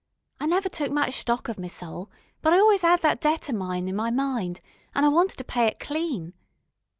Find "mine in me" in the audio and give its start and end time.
3.53-4.09